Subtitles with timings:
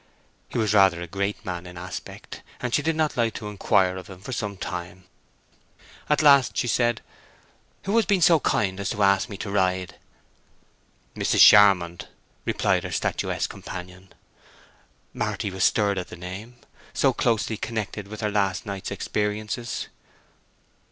[0.49, 3.97] He was rather a great man in aspect, and she did not like to inquire
[3.97, 5.03] of him for some time.
[6.09, 7.01] At last she said,
[7.83, 9.97] "Who has been so kind as to ask me to ride?"
[11.15, 11.41] "Mrs.
[11.47, 12.07] Charmond,"
[12.45, 14.11] replied her statuesque companion.
[15.13, 16.55] Marty was stirred at the name,
[16.95, 19.87] so closely connected with her last night's experiences.